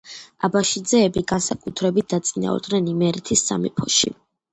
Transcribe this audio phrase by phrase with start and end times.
[0.45, 4.11] აბაშიძეები განსაკუთრებით დაწინაურდნენ იმერეთის სამეფოში.